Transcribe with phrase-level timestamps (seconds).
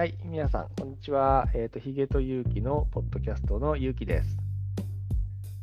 [0.00, 1.46] はい、皆さん、こんにちは。
[1.54, 4.38] えっ、と、ヒゲとユウキのポッドキャストのユウキです。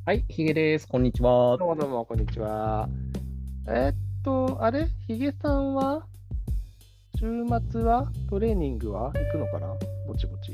[0.05, 0.87] はい、ヒゲです。
[0.87, 1.65] こんにちはど。
[1.65, 2.87] うもどうも、こんにちは。
[3.67, 4.89] えーっと、あれ？
[5.07, 6.05] ヒゲさんは、
[7.17, 7.25] 週
[7.71, 8.11] 末は？
[8.29, 9.05] トレーニングは？
[9.05, 9.73] 行くのかな？
[10.07, 10.51] ぼちぼち。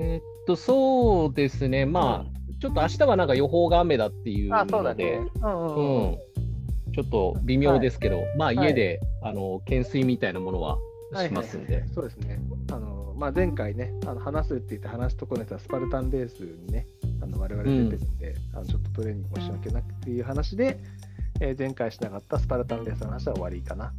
[0.00, 1.86] えーっと、そうですね。
[1.86, 5.30] まあ、ちょっと明日はなんか予報が雨だっていうあ、そうだので、ね。
[5.42, 6.10] うんうんううん。
[6.10, 10.76] ん、ちょっと微妙ですけど、まあはい家で、あの懸垂みたいなものは
[11.16, 11.88] しますんではいはいはい。
[11.94, 12.40] そうですね。
[12.70, 16.86] あの、まあ、前回ね、あの話すって言って話し損ねたスパルタンレースにね、
[17.22, 20.78] あの我々出てるんで、あのちょっとトレーニングもしなきゃなっていう話で、
[21.40, 23.92] えー前回しなかったスパルタンレースの話は終わりかな。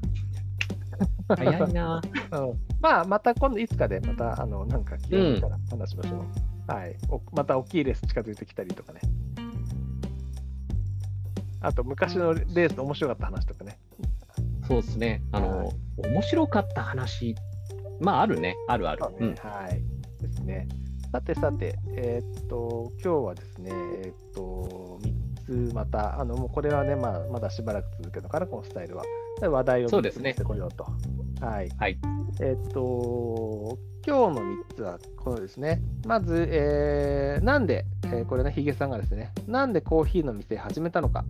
[1.35, 2.02] 早いな。
[2.32, 6.26] うんまあ、また今度いつかで、また、あの、なんか気が向いたら話しましょ
[6.68, 6.71] う。
[6.71, 6.96] はい。
[7.10, 9.02] おまた大きいレース近づいてきたりとかね。
[11.62, 13.77] あと、昔のレースの面白かった話とかね。
[14.70, 15.21] そうですね。
[15.34, 15.70] あの、はい
[16.07, 17.35] 面白かった話、
[17.99, 18.55] まああるね。
[18.70, 19.01] あるある。
[19.03, 19.81] そうねはい。
[20.21, 20.65] ですね。
[21.12, 24.99] さてさて、えーっと、今日はですね、えーっと、
[25.45, 29.03] 3つまた、あの、もうこれはね、まあ、まだしばらく続けるのかな、このスタイルは。
[29.41, 30.85] で話題を3そうですねつしてこようと。
[31.45, 31.70] はい。
[31.77, 31.97] はい。
[32.40, 35.81] えっと、今日の3つはこのですね。
[36.05, 41.25] まず、えーなんで、えーこれね、ヒゲさんがですね、なんでコーヒーの店始めたのか。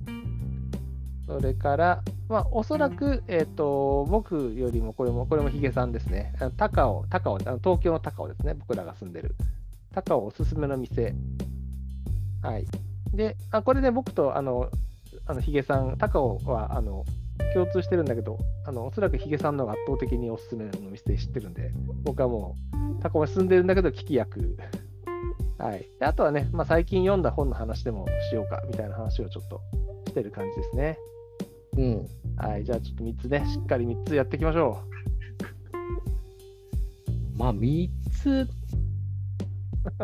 [1.30, 6.34] それから、まあ、おそらく、えっと、僕よりも、これも、これもヒゲさんですね。
[6.58, 8.56] 高尾、高尾、あの東京の高尾ですね。
[8.56, 9.36] 僕らが住んでる。
[9.94, 11.14] 高尾おすすめの店。
[12.42, 12.66] はい。
[13.14, 14.72] で、あこれね、僕と、あの、
[15.28, 17.06] あのヒゲさん、高尾は、あの、
[17.54, 21.72] 共通してるんだけど、あのおそらくヒゲさんの方が圧倒的におすすめの店知ってるんで、
[22.04, 22.56] 僕はも
[22.98, 24.58] う、タコに住んでるんだけど、聞き役。
[25.60, 25.86] はい。
[26.00, 29.62] であとはね、まあ、最近読んだ本の話でもしようかみたいな話をちょっと
[30.08, 30.98] してる感じですね。
[31.78, 32.08] うん。
[32.38, 32.64] はい。
[32.66, 34.84] じゃあちょっと3つね、しっかり3つやっていきましょ
[37.38, 38.48] まあ3つ。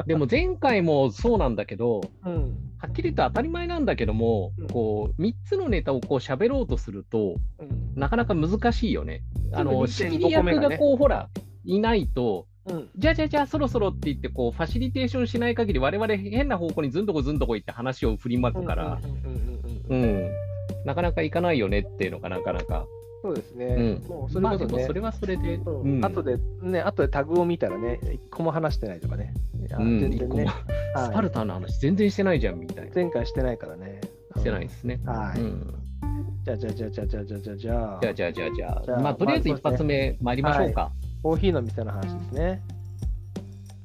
[0.06, 2.30] でも前回もそうなんだけど、う。
[2.30, 2.58] うん。
[2.78, 7.94] はっきり言って当たり前なんだけども、うんこう3つのネタをこう喋ろうとすると、うん。
[7.96, 9.24] なかなか難しいよね。
[9.52, 11.30] あの2.5仕切り役がこう、ほら、
[11.64, 12.90] いないと、うん。
[12.98, 19.00] じゃあじゃあじゃあそろそろって言って、こうファシリテーションしない限り、我々変な方向にずんどこずんどこ行って話を振りまくから、
[20.86, 22.86] なかなかいかないよねっていうのがなかなか。
[23.22, 23.66] そうですね。
[23.66, 29.34] うんもうそれまこそね、あでもそれはそれで、うんうん後で、ね、後でタグを見たらね、一個も話してないとかね。
[29.68, 30.48] 全然ね
[30.96, 32.92] スパルタンの話全然してないじゃんみたいな。
[32.94, 34.00] 前回してないからね。
[34.38, 35.00] してないですね。
[35.06, 35.42] はい。
[35.42, 35.74] うん
[36.46, 40.92] じゃあじゃあじゃあじゃあじゃあじゃあじゃあじゃあじゃあじゃあじゃあじゃじゃああ、まあとりあえずまあ一発目参りましょうか。
[41.24, 42.62] コーヒーの店の話ですね。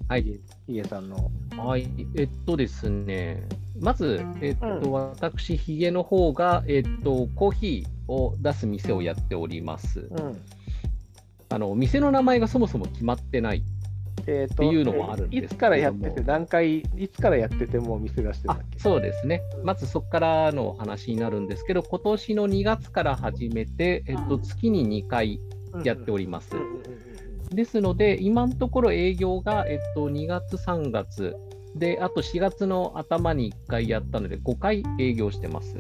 [0.09, 0.23] はい。
[0.67, 1.31] ヒゲさんの。
[1.57, 3.43] はい、えっとですね、
[3.81, 10.01] まず、えっと、うん私、ヒゲの方が、えっと、コーヒーを出す店をやっております。
[10.11, 10.41] うん。
[11.49, 13.63] あの、店の名前がそもそも決まってない。
[14.27, 19.43] えっていうのもあるんですいつからやってて、何回、いつからやっててもう店出してるんあだっけそうですね。
[19.65, 25.41] まずそこからのお話になるんですけど、今年の2月から始めて、えっと、月に2回
[25.85, 26.51] やっております。
[27.51, 31.35] ですので、今のところ営業が、えっと、2月、3月、
[31.75, 35.77] で、あと4月の頭に1回やったので、5回営業してます。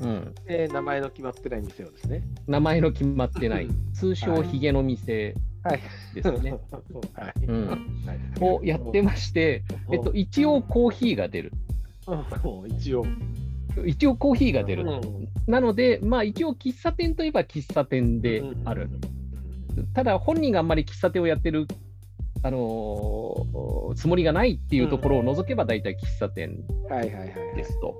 [0.00, 0.34] うん。
[0.46, 2.22] で名前の決まってない店をですね。
[2.46, 5.80] 名前の決まってない、通称ヒゲの店はい。
[6.14, 6.52] ですね。
[7.14, 7.44] はい。
[7.46, 7.78] うんはい
[8.40, 9.62] をやってまして、
[9.92, 11.52] えっと、一応コーヒーが出る。
[12.08, 12.14] う
[12.66, 13.04] ん一応。
[13.86, 14.84] 一応コーヒーが出る。
[14.84, 18.88] うんなので、まあ一応喫茶店といえば喫茶店である。
[19.94, 21.66] ただ本人があんまり喫茶店をやってる、
[22.42, 26.56] あのーつもりがないっていうところを除けば大体喫茶店。
[27.54, 27.94] ですと。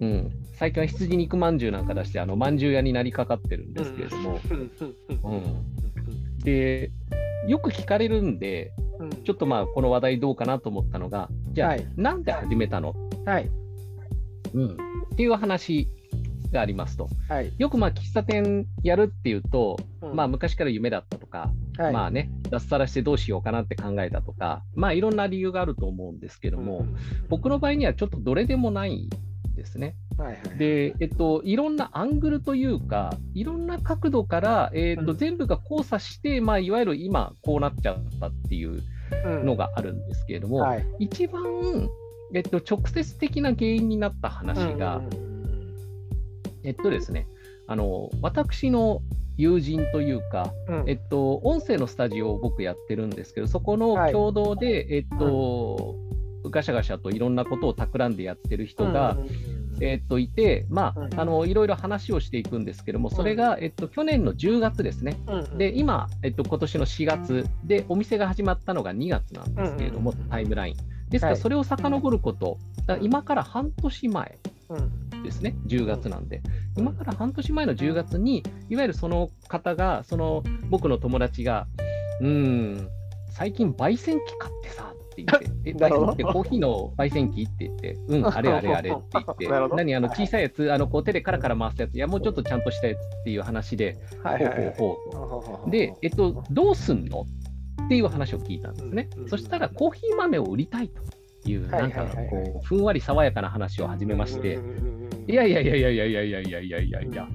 [0.00, 0.14] ううん。
[0.14, 4.38] ん、最近は羊肉まんじゅうなんか出して、あのまんじゅう屋になりかかってるんですけれども、
[5.24, 6.38] うん。
[6.44, 6.90] で、
[7.48, 11.86] よく聞かれるんで、うんちょっとまあこの話題どうかなと思ったのが、じゃあ、はい。
[11.96, 12.94] なんで始めたの、
[13.26, 13.50] はい。
[14.54, 14.76] うん、っ
[15.16, 15.88] ていう話
[16.52, 17.08] がありますと。
[17.28, 17.52] はい。
[17.58, 20.14] よくまあ喫茶店やるっていうと、うん。
[20.16, 26.86] まあ昔から夢だったとか、はいまあね、脱サラしてどうしようかなって考えたとか、まあいろんな理由があると思うんですけども、
[27.28, 29.96] 僕の場合にはちょっとどれでもないんですね。
[30.16, 30.58] はいはい。
[30.58, 38.80] で、えっと、いろんなアングルというか、いろんな角度から、えっとうん全部が交差して、まあ、いわゆる今、こうなっちゃったっていう
[39.24, 40.86] うんのがあるんですけれども、はい。
[41.00, 41.42] 一番、
[42.34, 45.34] えっと、直接的な原因になった話が、うんうん
[46.64, 47.26] えっとですね、
[47.66, 49.02] あの私の
[49.36, 50.80] 友人というか、うん。
[50.82, 54.12] うんえっと、音声のスタジオを僕やってるんですけど、そこのはい。
[54.12, 55.96] 共同で、えっと、
[56.50, 65.16] ガシャガシャといろんなことを企んでやってる人が、うんうんうんえっといて、まうんあ、あのいろいろ話をしていくんですけども、それが、えっと、去年の10月ですね。
[65.26, 70.30] うんで、今、えっと、今年の4月で、お店が始まったのが2月なんですけれども、うんうんうん。
[70.30, 70.76] タイムライン。
[71.14, 71.40] ですから、はい。
[71.40, 74.38] それを遡ること、だから今から半年前
[74.68, 75.22] うん。
[75.22, 76.42] ですね、10月なんで、
[76.76, 81.66] 今から半年前の10月に、いわゆるその方が、その僕の友達が、
[82.20, 82.88] うーん、
[83.30, 93.96] 最近、焙煎機買ってさって言って、 え、焙煎機ってコーヒーの焙煎機って言って、うん、 あれあれあれって言って 何、あの小さいやつ、あのこう手でカラカラ回すやつ、いや、もうちょっとちゃんとしたやつっていう話で。
[95.12, 95.70] ほうほうほう。
[95.70, 97.43] で、えっと、どうすんのっ
[97.88, 99.08] ていう話を聞いたんですね。
[99.16, 99.28] うん。
[99.28, 101.02] そしたら、コーヒー豆を売りたいと
[101.48, 104.58] いう、はいなんかこう、ふんわり爽やかな話を始めまして。
[105.26, 107.00] いやいやいやいやいやいやいやいやいやいや。
[107.02, 107.28] いや、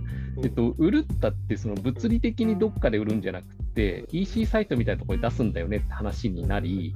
[0.43, 6.93] えっと、売るったって、その物理的にどっかで売るんじゃなくて、EC サイトみたいなところに出すんだよねって話になり、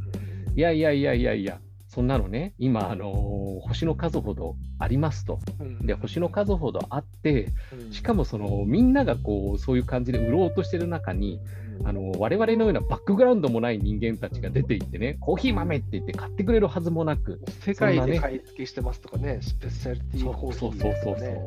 [0.56, 1.60] いやいやいやいやいや、
[1.94, 5.40] そんなのね、今、あのー星の数ほどありますと。
[5.60, 5.86] うん。
[5.86, 7.92] で、星の数ほどあって、うん。
[7.92, 11.40] しかもそのみんながこうそういう感じで売ろうとしてる中に、
[11.84, 21.14] あの我々のようなバックグラウンドもない人間たちが出ていってね、コーヒー豆って言って買ってくれるはずもなく、世界で買い付けしてますとかね、スペシャリティコーヒそうそうそうそう。
[21.14, 21.46] ーとかね。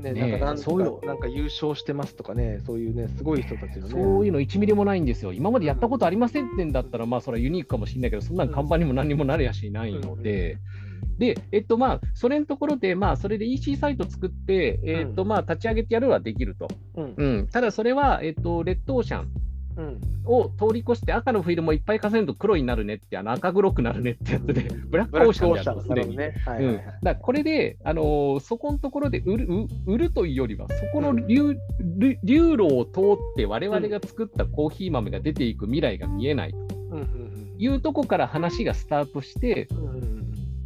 [0.00, 1.00] ね、ねなんかなんとかそういうの。
[1.04, 3.92] なんか優勝してますとかね、そういうね、すごい人たちのね。
[3.92, 5.32] そういうの1ミリもないんですよ。
[5.32, 10.58] 今までやったことありませんってんだったら、まあそれはユニークかもしれないけど、そんな看板にも何にもなれやしないので、
[11.18, 16.68] で、えっとまあ、それのところで、まあ、それで EC サイト作って、えっとまあ、立ち上げてやるのはできると。
[16.96, 17.14] うん。
[17.16, 19.28] うん、ただそれは、えっと、レッドオーシャン
[19.76, 20.00] うん。
[20.24, 26.16] を通り越して赤のフィルムをいっぱい重ねると黒になるねって、あの赤黒くなるねってやつで、ブラックオーシャンであるのすでに。
[26.16, 26.34] ね。
[26.44, 31.56] はいうん、だからこれで、あのーそこのところで売るう売るというよりは、そこの流,、
[31.98, 36.82] 流流路を通って、我々が作ったコーヒー豆が出ていく未来が見えないと。
[37.58, 39.86] いうとこから話がスタートして、うんうん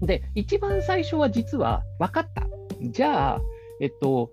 [0.00, 0.06] うん。
[0.06, 2.47] で、一番最初は実は、分かった。
[2.81, 3.41] じゃあ、
[3.81, 4.32] えっと、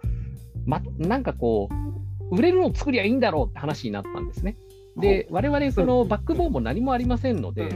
[0.66, 1.93] ま、なんかこう、
[2.33, 4.57] 売れるのを作りゃいいんだろうって話になったんですね。
[4.97, 7.69] で、我々、そのバックボーンも何もありませんので、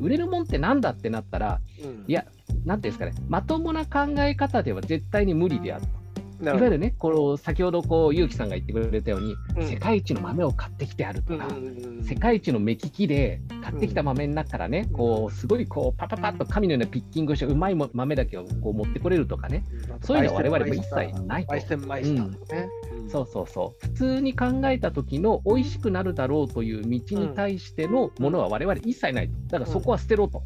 [0.00, 2.04] 売れるもんってなんだってなったら、うん。
[2.06, 2.24] いや、
[2.64, 6.02] なんていうんですかね、まともな考え方では絶対に無理であると。
[6.42, 9.68] ないわゆるね、この先ほどこう、ゆうきさんが言ってくれたように、うん。
[9.68, 14.96] 世界一の豆を買ってきてあるとか、うん世界一の目利きで買ってきた豆の中からね、うん。
[14.96, 19.62] こうすごいこうパパパッと神のようなピッキングをしてうまいも豆だけをこう持ってこれるとかね、
[20.02, 21.54] そういうのは我々も一切ないと
[23.12, 29.34] そうそうそう、普通に考えた時の美味しくなるだろうという道に対してのものは我々一切ないと。
[29.48, 30.42] だからそこは捨てろと。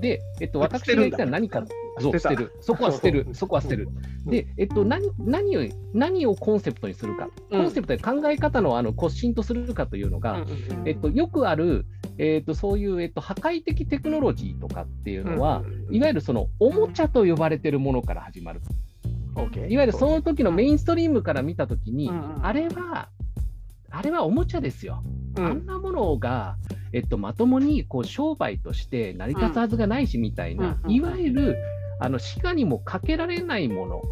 [0.00, 1.64] で、えっと、私が言ったら何か、
[1.98, 2.52] そう、捨てる。
[2.60, 3.30] そこは捨てるう。
[3.30, 3.88] んそこは捨てる。
[3.88, 5.60] うんで、えっと、何何を
[5.94, 7.28] 何をコンセプトにするか。
[7.50, 10.44] うんコンセプトで考え方のあの骨芯とするかというのが、
[10.84, 11.86] えっと、よくある、
[12.18, 18.60] えっと、そういう、えっと、破壊的テクノロジーとかっていうのは、いわゆるそのおもちゃと呼ばれてるものから始まる。
[19.68, 22.10] いわゆるその時のメインストリームから見たときに、
[22.42, 23.08] あれは、
[23.90, 25.02] あれはおもちゃですよ。
[25.04, 26.56] うんあんなものが、
[26.94, 31.58] えっと、まともにこう商売として成り立つはずがないしみたいな、うんいわゆる
[32.00, 34.02] あの歯科にもかけられないもの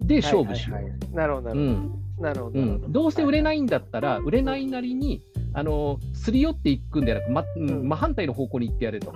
[0.00, 0.76] で勝負しよ
[1.12, 1.16] う。
[1.16, 2.88] なるほど、なうるほど。
[2.88, 3.06] ど。
[3.06, 3.42] うせ売れい。
[3.42, 5.22] ないんだったら、売れないなりに、
[5.56, 7.88] あのすり寄っていくんではなく、まん。
[7.88, 9.14] 真反対の方向に行ってやれと。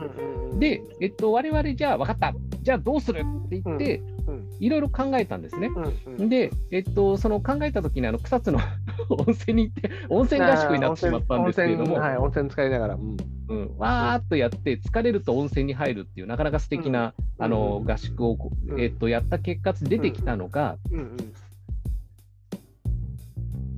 [0.58, 2.32] で、えっと、我々じゃあ分かった、
[2.62, 3.98] じゃあどうするって言って、
[4.28, 4.48] うん。
[4.60, 5.70] いろいろ考えたんですね。
[6.16, 8.60] で、えっと、その考えたときに、あの草津の
[9.10, 12.94] 温泉に行って、温泉合宿になってしまったんですけれども、温泉はい、温泉使いながら。
[12.94, 13.16] うん。
[13.48, 17.44] うん、わーっとやって、疲れると温泉に入るっていう、なかなか素敵な、うん。
[17.44, 18.38] あのうん合宿を
[18.78, 20.76] えっと、やった結果、出てきたのが、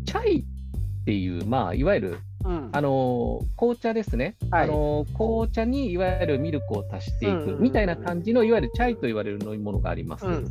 [0.05, 2.30] チャイっていう、まあ、いわゆる、うん
[2.73, 10.27] あの紅茶ですね、はいあの紅茶にいわゆるミルクを足していくみたいな感じの、いわゆるチャイと言われる飲み物があります。
[10.27, 10.47] うんうん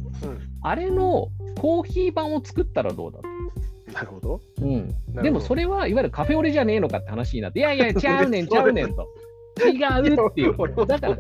[0.62, 3.28] あれのコーヒー版を作ったらどうだと？
[3.94, 4.42] なるほど。
[4.62, 9.08] うん、どでもそれはいわゆるカフェオレじゃねえのかって話になって、いやいや、 ちゃうねん、ちゃうねんと。
[9.60, 9.72] 違
[10.12, 10.56] うっていう。
[10.88, 11.18] だから、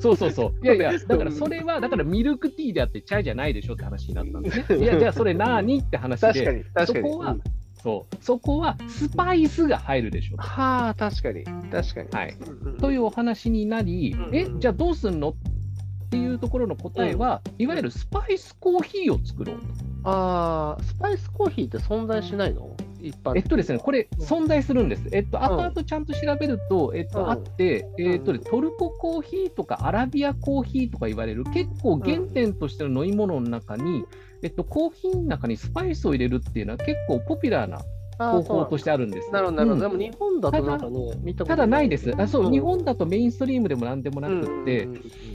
[0.00, 0.66] そうそうそう。
[0.66, 4.78] いやいや、だからそれは、だからミルクティーであってチャイじゃないでしょって話になったんですね。
[4.84, 7.10] いや、じゃあそれ何って話で、確かに、確かに。
[7.10, 7.42] そこはうん
[7.82, 10.36] そう、そこはスパイスが入るでしょ。
[10.36, 11.44] はあ、確かに。
[11.70, 12.08] 確かに。
[12.10, 12.36] はい。
[12.40, 15.30] うんうんというお話になりうん、え、じゃあどうすんの？
[15.30, 19.66] っていうところの答えは、いわゆるスパイスコーヒーを作ろうと。
[20.04, 22.74] ああ、スパイスコーヒーって存在しないの？
[23.00, 25.02] 一般えっとですね、これ、うん存在するんです。
[25.12, 34.04] えっと、後々ちゃんと調べると、えっうんと、あって、えっとね、トルココーヒーとかアラビアコーヒーとか言われる、結構原点としての飲み物の中に、
[34.42, 37.80] えっと、コーヒーの中にスパイスを入れるっていうのは結構ポピュラーな
[38.18, 39.30] 方法としてあるんです。
[39.30, 39.86] なるほど、なるほど。
[39.86, 42.12] うんでも日本だとなんかね、見たことただないです。
[42.18, 44.88] あそう、うん日本だとメインストリームでもなんでもなくって、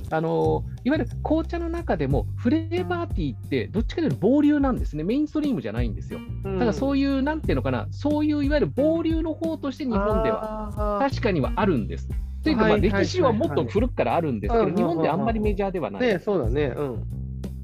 [0.09, 6.19] あのいわゆる紅茶の中でもフレーバーティーってどっちかというと暴流なんですね、メインストリームじゃないんですよ。
[6.43, 12.09] うんただそういう、なんていうのかな、そういういわゆる暴流の方として日本ではは確かにはあるんです。
[12.43, 16.01] というか、まあ、歴史はもっと古くからあるんですけど、うん日本であんまりメジャーではない。
[16.01, 16.73] ね、そうだね。
[16.75, 17.22] うん。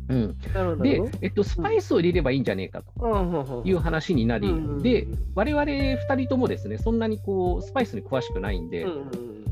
[0.10, 0.84] うん、なるほど。
[0.84, 3.62] で、えっと、スパイスを入れればいいんじゃねえかと。
[3.62, 4.82] うん、いう話になり、うん。
[4.82, 8.88] で、我々2人ともですね、そんなにこうスパイスに詳しくないんで、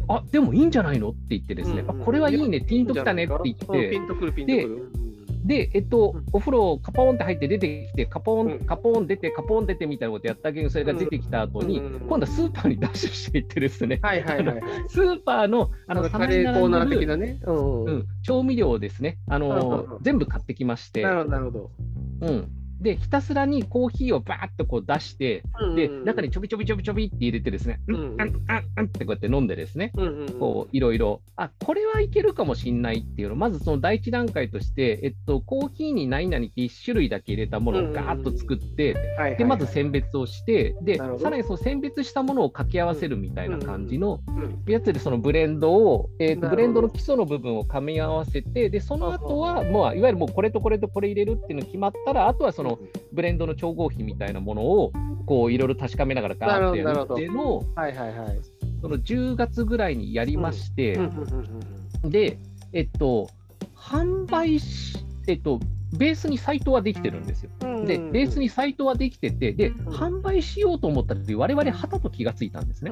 [0.08, 5.07] あでもいいんじゃないのって言ってですね、これはいいね、ピンときたねって言って、ンとくる、ピンとくる。
[5.48, 8.66] で、えっとうん、お風呂、カポーンって入って出てきて、カポーン、うん。
[8.66, 14.56] カポーン出て、カポーン出てみたいなことやったけど、それが出てきた後に、今度はスーパーにダッシュしていってですね、はいはいはい。
[14.60, 14.64] はい。
[14.90, 17.40] スーパーのああののカレーコーナー的な、なね。
[17.46, 21.72] うん調味料をですね、あの全部買ってきまして、なるほど、なるほど。
[22.22, 22.50] うん、
[22.82, 25.44] でひたすらにコーヒーをバーッとこう出して、
[25.76, 29.92] で中にちょびちょびちょびちょびって入れてですね、ううんん、うん、うん、うんってこうやって飲んでですね、
[30.40, 33.34] こういろいろ、あこれはいけるかもしんないっていうの。
[33.34, 38.96] を、まずその第一段階として、えっと、コーヒーに何々って1種類だけ入れたものをガーッと作って、
[39.38, 52.67] でまず選別をして、でさらにその選別したものを掛け合わせるみたいな感じのうんやつで、そのブレンドを、えーとブレンドの基礎の部分を噛み合わせて、でその後は、もういわゆるもうこれとこれとこれ入れるっていうの決まったら、あとはその
[53.14, 54.92] ブレンドの調合比みたいなものを、
[55.26, 58.40] こういろいろ確かめながらガーッとやるっていうのを、はいはいはい。
[58.82, 61.00] その10月ぐらいにやりまして、
[62.04, 62.38] で、
[62.74, 63.30] えっと、
[63.76, 64.98] 販売し、
[65.28, 65.60] えっと、
[65.98, 67.52] ベースにサイトはできてるんですよ。
[67.62, 72.92] うんで、ベースにサイトはできてて、で、ん販売しようと思った時、我々、はたと気がついたんですね。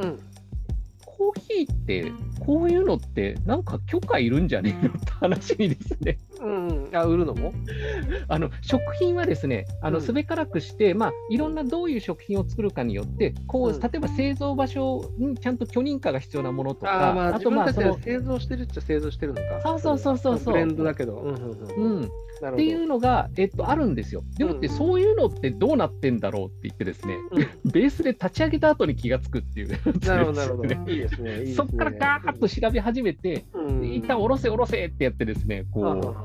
[1.19, 2.11] うんコーヒーって、
[2.45, 6.67] こういうのって、なんか許可いるんじゃねえのって話にですね、うん。
[6.67, 7.53] うん、あ売るのも？
[8.27, 10.03] あの食品はですね、あのうん。
[10.03, 13.79] すべからくして、まあ、いろんなどういう食品を作るかによって、こううん。
[13.79, 19.61] 例えば製造場所にちゃんと許認可が必要なものとか、あーまあ、自分たちとまあその、で製造してるっちゃ製造してるのか。
[19.63, 20.53] そうそうそうそうそう。
[20.53, 21.17] ブレンドだけど。
[21.17, 22.09] うんうん
[22.45, 24.21] っていうのが、えっと、あるんですよ。
[24.37, 27.71] でもって、うんそういうのってどうなってんだろうって言ってですね、うん。
[27.71, 29.69] ベースで立ち上げた後に気がつくっていう
[30.05, 30.91] なるほど、なるほど。
[30.91, 31.31] いいですね。
[31.31, 36.15] いいですねそこからガーッと調べ始めて、うんで一旦下ろせ下ろせってやってですね、こはう。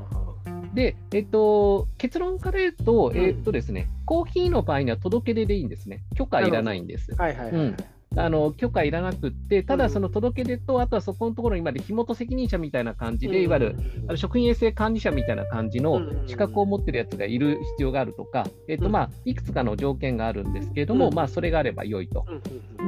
[0.73, 6.01] で、えっと、結論から言うと、うんえっとですね、コーヒーの場合には届け出でいいんですね。
[6.15, 7.13] 許可いらないんです。
[7.15, 7.75] はいはいはい。
[8.13, 9.79] うんあの許可いらなくって、たうん。
[9.79, 13.43] だその届け出と、あとはそこのところにまで火元責任者みたいな感じで、うん。
[13.45, 13.75] いわゆる
[14.07, 21.13] あの食品衛生管理者みたいな感じのうん資格を持ってるやつがいる必要があるとか、えっとまあ、いくつかの条件があるんですけれども、うん。
[21.13, 22.25] まあ、それがあれば良いと。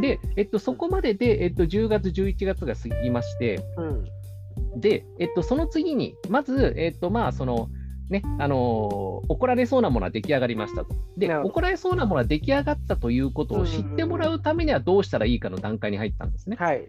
[0.01, 4.81] で、えっと、そこまでで、えっと、10月、11月が過ぎまして、うん。
[4.81, 7.69] で、えっと、その次に、まず、えっと、まあ、その、
[8.09, 10.95] ね、あのー怒られそうなものは出来上がりましたと。
[11.17, 16.57] で、怒られそうなものは出来上がったということを知ってもらうためにはどうしたらいいかの段階に入ったんですね。
[16.59, 16.87] はい。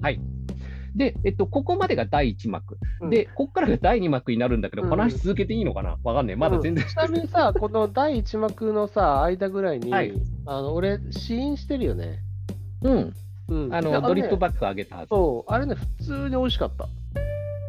[0.00, 0.20] はい。
[0.94, 2.78] で、えっと、ここまでが第1幕。
[3.00, 5.96] うんで、ここからが第2幕になるんだけど、うんこの話続けていいのかな？
[6.02, 6.36] わかんない。
[6.36, 6.84] まだ全然。
[6.86, 10.12] ちなみにさ、 この第1幕のさ、間ぐらいに、はい
[10.46, 12.18] あの俺、試飲してるよね。
[12.82, 13.14] うん。
[13.48, 15.06] うんあの、でねドリップバッグあげた。
[15.06, 16.86] そう、あれね、普通に美味しかった。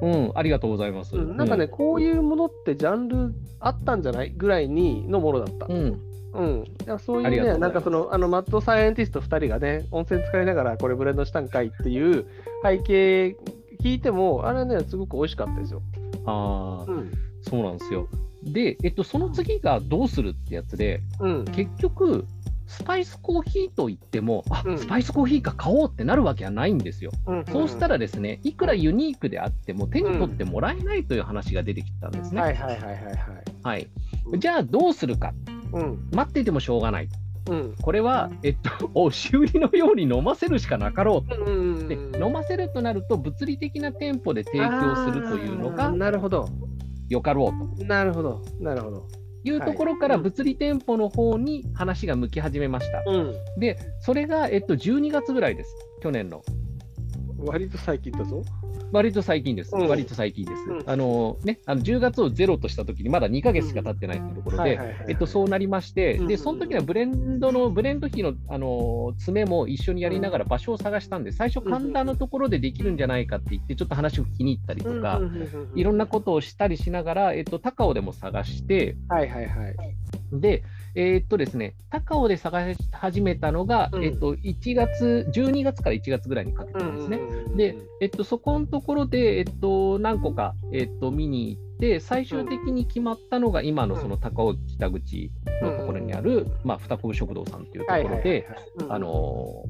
[0.01, 1.15] うん、ありがとうございます。
[1.15, 5.65] うん、なんかね、こういうものってジャンルあったんじゃないぐらいにのものだった。
[5.67, 5.99] うん、うん。
[6.31, 12.27] うん、だからそういうね、なんかそのあのマッドサイエンティスト2人がね、温泉使いながらこれブレンドしたんかいっていう
[12.63, 13.35] 背景
[13.81, 15.81] 聞いても、あれはね、すごく美味しかったですよ。
[16.25, 17.11] ああ、うん。
[17.41, 18.07] そうなんですよ。
[18.43, 21.45] で、えっと、その次がどうするってやつで、うん。
[21.45, 22.25] 結局、
[22.69, 27.11] スパイスコーヒーといっても、あ、うんスパイスコーヒーか買おうってなるわけはないんですよ。
[27.25, 32.41] うんそうしたらですね、いくらユニークであっても手に取ってもらえないという話が出てきたんですね。
[32.41, 33.15] はいはいはいはいはい。
[33.63, 33.89] はい。
[34.37, 35.33] じゃあどうするか。
[35.73, 36.09] うん。
[36.13, 37.09] 待っていてもしょうがない。
[37.49, 37.75] うん。
[37.81, 41.43] これは、えっと、押し売りのように飲ませるしかなかろうと。
[41.43, 46.47] うんで飲ませるとなると、物理的な店舗で提供するというのがなるほど。
[47.09, 48.43] よかろうとなるほど。
[48.59, 49.07] なるほど。
[49.43, 53.03] いうところからはい物理店舗の方に話が向き始めました。
[53.05, 53.33] うん。
[53.59, 56.43] で、それが、えっと、12月ぐらいです、去年の。
[57.39, 58.43] 割と最近だぞ。
[58.91, 59.87] 割と最近です、うん。
[59.87, 60.63] 割と最近です。
[60.69, 60.83] うん。
[60.85, 75.21] あのね、あの10月をゼロとしたときに、まだ2ヶ月しか経ってないというところで、えっと、そうなりまして、うんでその時はブレンドのブレンド費の、あの詰めも一緒にやりながら場所を探したんで、最初、簡単なところでできるんじゃないかって言って、ちょっと話を聞きに行ったりとか、
[75.75, 79.75] いろんなことをしたりしながら、えっと、高尾でも探して、はいはいはい。
[80.31, 80.63] で、
[80.95, 84.03] えーっとですね、高尾で探し始めたのが、うん。
[84.03, 87.19] えっと、1月、12月から1月ぐらいにかけてですね。
[87.55, 95.31] で、えっと、そこのところで、えっと、何個か、えっと、見に行っで、最終的に決まったのが、今のその高尾北口
[95.61, 98.45] のところにある、まあ、二子食堂さんっていうところで、
[98.89, 99.63] あの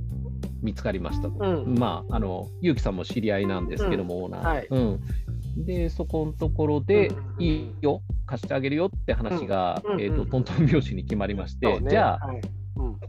[0.64, 1.36] 見つかりましたと。
[1.40, 4.44] うんまあ、あの、ゆうきさんも知り合いなんですけども、オーナー。
[4.44, 4.68] はい。
[4.72, 5.66] うん。
[5.66, 7.44] で、そこのところで、うん。
[7.44, 11.90] いいよ、貸してあげるよって話が、うんえっ、と、トントン拍子に決まりまして、ね。
[11.90, 12.42] じゃあ、はい。
[12.76, 13.00] うん。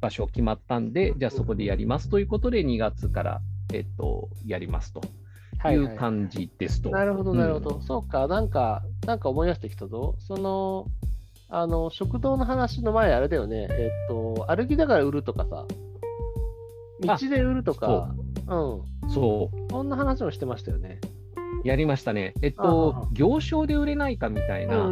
[0.00, 3.40] 場所決まったんで、じゃあそこでやりますということで、2月から、
[3.72, 5.00] えっ、と、やりますと。
[5.00, 5.08] はい
[5.62, 5.76] はい。
[5.76, 6.90] いう感じですと。
[6.90, 7.38] なるほど、うん。
[7.38, 7.80] なるほど。
[7.82, 10.16] そうか、なんか、なんか思い出してきたぞ。
[10.18, 10.86] その、
[11.48, 13.68] あの、食堂の話の前、あれだよね。
[13.70, 15.66] えっと、歩きながら売るとかさ、
[17.00, 18.14] 道で売るとか、
[18.48, 19.10] うん。
[19.10, 21.00] そう、そんな話もしてましたよね。
[21.64, 22.34] やりましたね。
[22.42, 24.90] えっあとあ、行商で売れないかみたいな。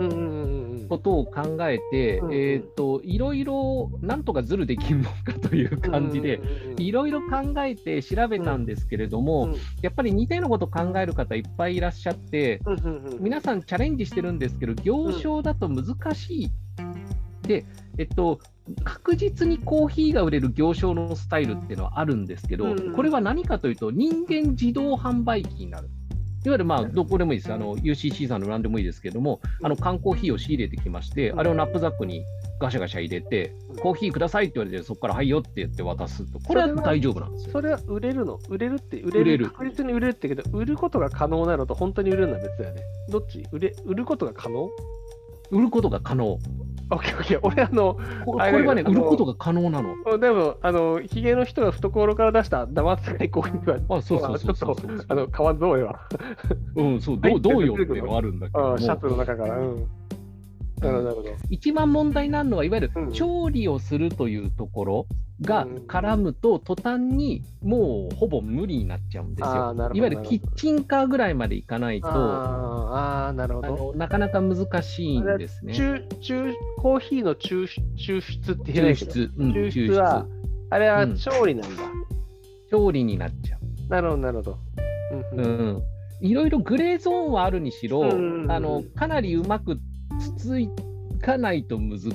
[0.91, 6.41] ことを考えて、うんうんえっといろいろなんとかズルできるのかという感じで、
[6.79, 12.61] いろいろ考えて調べたんですけれども、うんやっぱり似たようなことを考える方いっぱいいらっしゃって、
[13.21, 16.51] 皆さんチャレンジしてるんですけど、行商だと難しい。
[17.47, 17.65] で、
[17.99, 18.41] えっと、
[18.85, 25.89] 確実にコーヒーが売れる行商のスタイルっていうのはあるんですけど、これは何かというと、人間自動販売機になる。
[26.45, 32.25] いわゆるまあどこでもいいです、あの UCC さんの何でもいいですけども、あの缶コーヒーを仕入れてきまして、あれをナップザックに
[32.61, 37.53] ガシャガシャ入れて、コーヒーくださいって言われて、そこからはいよって言って渡すと、これは大丈夫なんですよ。
[37.53, 38.39] それは売れるの？
[38.49, 39.21] 売れるって、売れる？
[39.21, 39.51] 売れる。
[39.51, 42.83] 確実に売れるって言うけど、売ることが可能なのと本当に売れるのは別だよね。
[43.11, 43.47] どっち？
[43.53, 44.71] 売れ売ることが可能？
[45.51, 46.39] 売ることが可能。
[46.91, 47.41] オッケーオッケー。
[47.43, 50.19] 俺、あの、これれはね、売ることが可能なの。
[50.19, 56.01] でも、あの、ヒゲの人が懐から出した生臭いコーヒーは、あ、そうそうそうそうちょっと、そうあの、買わんぞ、俺は。
[56.75, 59.59] うん、そう、どうどうよっていうのはあるんだけどシャツの中から。
[59.59, 59.87] うん。
[60.81, 61.31] なるほど、なるほど。
[61.51, 65.07] 一番問題になるのは、いわゆるうん調理をするというところ
[65.43, 69.75] がうん絡むと、途端にもうほぼ無理になっちゃうんですよ。
[69.95, 73.69] いわゆるキッチンカーぐらいまでいかないと、ああなるほど。
[73.69, 75.75] のなかなか難しいんですね。
[75.75, 80.27] 抽抽コーヒーの抽出抽出って言えないけど、抽出、うん、抽抽出は、
[80.71, 81.83] あれはうん調理なんだ。
[82.71, 83.59] 調理になっちゃ
[83.89, 84.59] なるほど、なるほど。
[85.35, 85.43] うんう。
[85.43, 85.83] ううんん
[86.23, 89.81] いろいろグレーゾーンはあるにしろ、うんあのかなりうまくつ
[90.37, 90.69] つ
[91.21, 92.15] かないと難し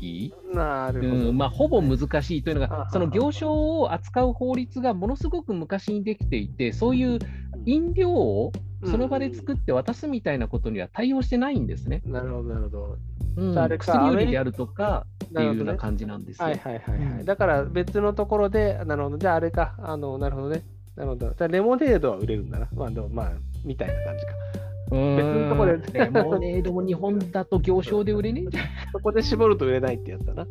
[0.00, 0.32] い？
[0.54, 1.28] なるほど。
[1.28, 7.18] うんまあ、ほぼ難しいというのあが、その行商を扱う法律がものすごく昔にできていて、そういう
[7.66, 8.52] 飲料を
[8.84, 12.02] その場で作って渡すみたいなことには対応してないんですね。
[12.04, 12.98] なるほど、なるほど。
[13.36, 16.46] うん薬売りであるとかっていうような感じなんですよ。
[16.46, 17.20] はいはいはいはい。
[17.20, 19.18] うんだから別のところで、なるほど。
[19.18, 19.74] じゃああれか。
[19.78, 20.62] あの、なるほどね。
[20.96, 21.30] なるほど。
[21.30, 22.68] じゃあレモネードは売れるんだな。
[22.74, 23.32] まあ、でもまあ、
[23.64, 24.32] みたいな感じか。
[24.90, 28.70] うん別のとこでレモネードも日本だと行商で売れねえんじゃない？
[28.92, 30.46] そこで絞ると売れないってやつだな。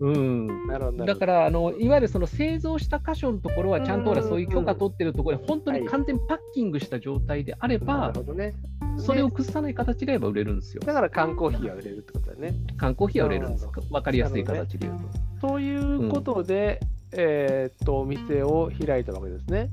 [0.00, 1.04] うんなるほど。
[1.04, 8.54] だからあの、いわゆるその製造した箇所のところは、ちゃんとそういう許可取ってるところで、本当に完全パッキングした状態であれなばる、ほどね。
[8.96, 10.82] それを崩さない形であれば売れるんですよ。
[10.84, 12.54] だから缶コーヒーは売れるってことだよね。
[12.76, 13.94] 缶コーヒーは売れるんですなるほ。
[13.94, 14.98] わかりやすい形で言う
[15.40, 15.48] と。
[15.48, 16.80] そういうことで、
[17.12, 19.70] えーっと、お店を開いたわけですね。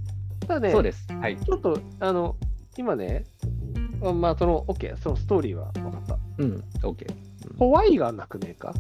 [0.48, 1.08] ただね、そうです。
[1.20, 1.38] はい。
[1.38, 2.36] ちょっと、あの、
[2.78, 3.24] 今ね、
[3.76, 3.80] あ
[4.14, 6.18] まあ、その、OK、そのストーリーは分かった。
[6.40, 7.06] うん、OK。
[7.58, 8.74] ホワイがなくねえか？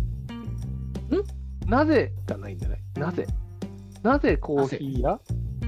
[1.67, 3.25] なぜがないんじゃないなぜ？
[4.03, 5.19] なぜコーヒー屋？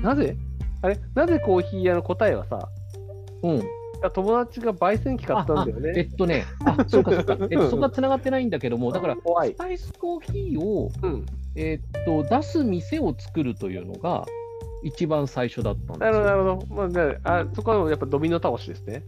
[0.01, 0.35] なぜ？
[0.81, 0.99] あれ？
[1.15, 2.67] なぜコーヒー屋の答えはさ、
[3.43, 3.63] うん。
[4.13, 6.01] 友達が焙煎機買ったんだよああえね。
[6.01, 7.37] っとね、あ、そうかそうか。
[7.49, 9.15] えっと、そこは繋がってないんだけども、だから。
[9.15, 11.25] スパイスコーヒーを、うん。
[11.55, 14.25] えっと、出す店を作るというのが、
[14.83, 16.37] 一番最初だったんですなるほど、なよ。
[16.37, 16.75] るほど。
[16.75, 19.03] まあ、じゃああ、そこはやっぱドミノ倒しですね。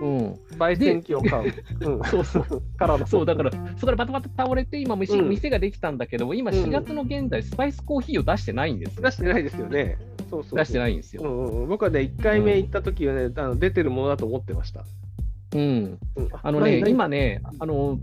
[0.00, 0.32] うん。
[0.58, 1.52] 焙煎機を買う。
[1.80, 2.04] うん。
[2.06, 2.62] そうそう。
[2.76, 3.06] からの。
[3.06, 9.02] そう、だから、そこからバタバタ倒れて、今、店,、うん店ができたんだけども、今、うん4月の現在、スパイスコーヒーを出してないんですよ。
[9.02, 9.98] 出してないですよね。
[10.30, 11.22] そうそう出してないんですよ。
[11.22, 14.84] うんうんうん、僕はね、1回目行った時はね、あの出てるものだと思ってました。
[15.54, 15.98] うん。
[16.16, 17.98] うん、あのね、今ね、あの、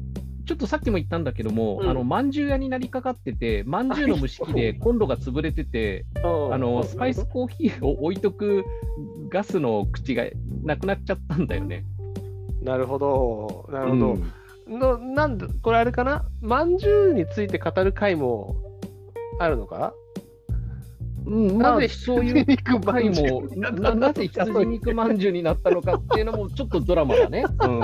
[0.45, 1.89] ちょっとさっきも言ったんだけども、うん。
[1.89, 8.63] あの、まんじゅう屋になりかかってて、まんじゅうの蒸し器でコンロが潰れてて、あの、スパイスコーヒーを置いとく
[9.29, 10.25] ガスの口が
[10.63, 11.83] なくなっちゃったんだよね。
[12.61, 14.13] なるほど、なるほど。
[14.13, 14.79] うん。
[14.79, 18.55] のなんで、これあれかな、まんじゅうについて語る回も
[19.39, 19.93] あるのか？
[21.25, 27.43] うん、まあなぜ、そういう肉回も、 ななぜ羊肉まんじゅうになったのかっていうのも、ちょっとドラマだね。
[27.63, 27.79] うん、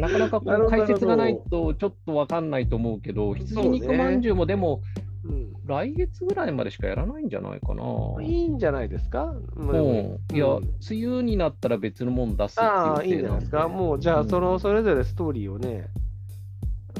[0.00, 4.80] なかなかこう解説がないと、ちょっとわかんないと思うけど、羊肉まんじゅうもでも、
[5.24, 5.52] うん。
[5.64, 7.84] 来月ぐらいまでしかやらないんじゃないかな。
[8.20, 13.66] いいんじゃないですか、まあでうもん、いや、うん梅雨になったら別のもん出すっていうああ、いいんじゃ体ないですか？
[13.66, 14.28] んもう、じゃあ、うん。
[14.28, 15.86] その、それぞれストーリーをね、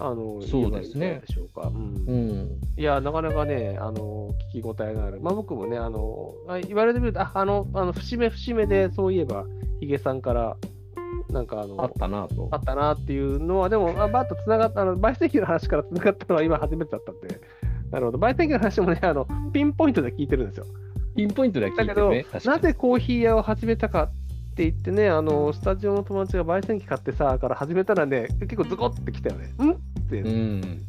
[0.00, 1.68] あの、そうですねうか。
[1.68, 5.20] うんうん、いや、なかなかね、あの、聞き応えのある。
[5.20, 9.44] まあ僕もね、あの、あ言われてみると、あ、あの、あの節目節目で、そういえば、
[9.80, 10.56] ヒゲさんから、
[11.30, 12.56] なんかあのあったなとあ。
[12.56, 17.40] ったなっていうのは、でも、あバッとつながった、あの焙煎機の話からつながったのは 今初めてだったんで、
[17.90, 20.66] なるほど、焙煎機の話もね、あのピンポイントで聞いてるんですよ。
[21.14, 22.24] ピンポイントでは聞だけど、いてるね。
[22.24, 24.21] 確かになぜコーヒー屋を始めたかっ
[24.54, 29.54] て言ってね、あのスタジオの友達が焙煎機買ってさ、から始めたらね、結構ズコってきたよね。
[29.58, 29.70] ん。
[29.70, 29.74] っ
[30.10, 30.60] て、ううん。
[30.60, 30.86] ん。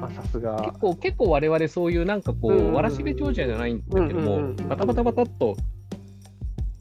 [0.00, 0.56] まあさすが。
[0.64, 0.78] 結。
[0.80, 2.64] 構、結構我々そういうなんかこうんうん。
[2.66, 5.56] うんう、わらしべ長者じゃないんだけどもうんうんうん、バタバタバタっと、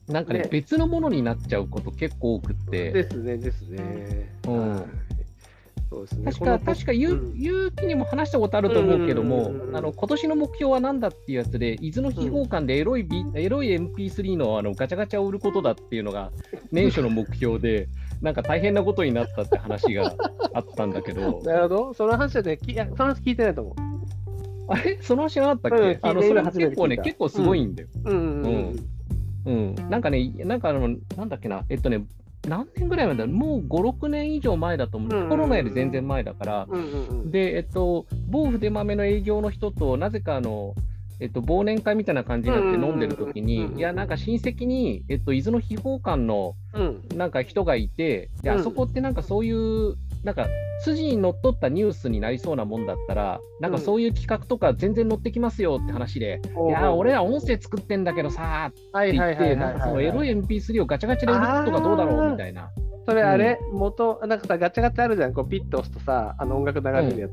[0.07, 4.29] なんかねね、別のものになっちゃうこと結構多くって、ですね、ですね。
[4.47, 4.71] うん。
[4.71, 5.12] はい
[5.93, 6.31] そうですね。
[6.31, 7.33] 確か、確か、ゆううん。
[7.35, 16.31] ゆうきにも話したことあると思うけどもうんうんうんう、んあの今年の目標は何だっていうやつで、伊豆の秘宝館でエロい,、ビエロい MP3 のあのガチャガチャを売ることだっていうのが
[16.71, 17.87] 年初の目標で、
[18.21, 20.15] なんか大変なことになったって話が
[20.53, 23.75] あったんだけど、なるほど、その話はね、きいやその話聞いてないと思
[24.69, 24.97] あれ？
[25.01, 25.99] その話なかったっうん。
[26.01, 27.89] あのそれ結構ね、結構すごいんだよ。
[28.05, 28.09] う。
[28.09, 28.47] うんうん。
[28.47, 28.75] うん。
[29.45, 32.05] うん、なんかね、なんかあの、なんだっけな、えっとね、
[32.47, 35.17] 何年ぐらい前だもう5、6年以上前だと思う、うん。
[35.17, 37.31] うんうんコロナより全然前だから、うんうんうん。
[37.31, 40.75] で、えっと、某筆豆の営業の人と、なぜかあの、
[41.19, 43.79] えっと、忘年会みたいな感じになって飲んでる時に、うんうんうん。
[43.79, 47.01] いや、なんか親戚に、えっと、伊豆の秘宝館のうん。
[47.15, 48.59] なんか人がいて、で、うん。
[48.59, 50.47] あそこってなんかそういう、なんか
[50.83, 62.69] 筋にのっとったニュースになりそうなもんだったら、なんかそういう企画とか全然乗ってきますよって話で、いや、俺ら音声作ってんだけどさ、はいって言って、なんかそのエロい MP3 をガチャガチャで売るとかどうだろうみたいな。
[63.05, 67.31] それあれ、元、なんかさ、ガチャガチャあるじゃん、こうピッと押すとさ、あの音楽流れるやつ。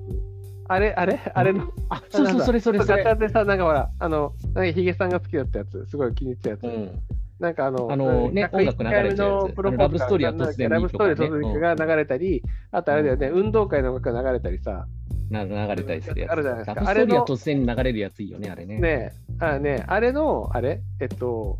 [0.69, 3.03] あれ、あれ、あれの、あ、そうそう、それそれそれ。
[3.05, 6.65] ガチャでさ、なんかほら、あの、なんかヒゲさんが好きだったやつ、すごい気に入ったやつ。
[6.65, 7.01] うん、
[7.41, 14.87] なんかあの、あのね101音楽流れちゃうラブストーリーは突然にラブストーリー突然が流れたり、あとあれだよね、運動会の音楽が流れたりさ、
[15.31, 16.33] な流れたりするやつ。
[16.33, 16.75] あるじゃないですか。
[16.75, 18.79] ラブストーリーは突然に流れるやついいよね、あれね。
[18.79, 21.59] ねあね、あれの、あれ、えっと、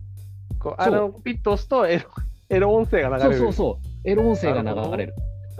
[0.59, 2.05] こうあのピッと押すとエロ
[2.51, 3.37] エロ音声が流れる。
[3.39, 5.15] そうそうそう、エロ音声が流れる。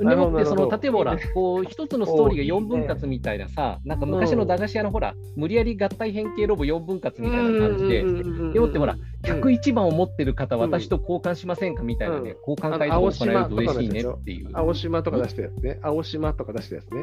[0.05, 8.03] なるほどでもって、その例えばほら、こう一つのストーリーが4分割みたいなさ、なんか昔の駄菓子屋のほら、無理やり合体変形ロボ4分割みたいな感じで、
[8.53, 10.63] でもってほら、101番を持ってる方、うん。
[10.63, 12.37] 私と交換しませんかみたいなね、うん。
[12.49, 14.49] 交換会とか行えると嬉しいねっていう。
[14.53, 15.79] 青島とか出したやつね。
[15.83, 17.03] 青島とか出したやつね。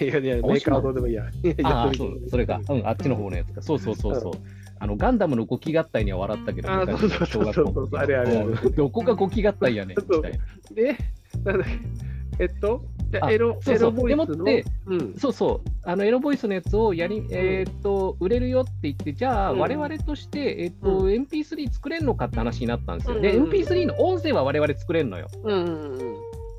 [0.00, 1.24] いやいや、メーカーどうでもいいや。
[1.64, 2.60] ああ、やそう、それか。
[2.68, 3.62] うん、あっちの方のやつか。
[3.62, 4.32] そうそうそうそう。
[4.78, 6.68] あの、ガンダムの5機合体には笑ったけど、
[7.26, 7.86] 小学校の
[8.74, 10.38] どこが5機合体やねん、みたいな。
[10.74, 10.96] で、
[11.44, 12.11] なんだっけ
[12.42, 12.82] えっと、
[13.30, 13.90] エロ、そうそう。
[13.90, 15.14] エロボイスのでもってうん。
[15.16, 19.58] そうそう、あのエロボイスのやつをやり、えーっと売れるよって言って、じゃあ、うん。
[19.60, 23.20] 我々として、えーっとう MP3 作れるのかって話になったんですよ。
[23.20, 25.28] で、うんうんうん MP3 の音声は我々作れるのよ。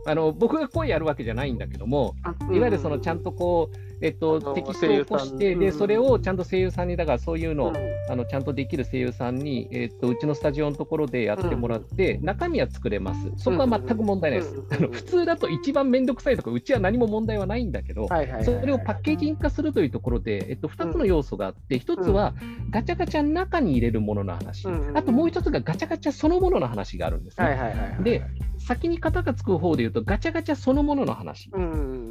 [0.06, 2.16] あの僕が声やるわけじゃないんだけども、
[2.52, 7.76] いいわゆるそのちゃんとこう、えっとテキストを起こして、でそれをちゃんと声優さんに、だからそういうの、うん。
[8.12, 13.32] あのちゃんとできる声優さんに、えっとうちのスタジオのところでやってもらって、中身は作れます。
[13.38, 14.56] そこは全く問題ないです。
[14.56, 14.74] うん。
[14.74, 18.08] あの普通だと一番めんどくさいとか、うちは何も問題はないんだけど、
[18.44, 22.34] それをパッケージン化するというところで、えっと、2つの要素があって、1つは
[22.70, 27.98] ガチャガチャの中に入れるものの話、うんあともう1つがガチャガチャそのものの話があるんですね。
[28.04, 28.24] で、
[28.60, 31.50] 先に型がつく方で言うと、ガチャガチャそのものの話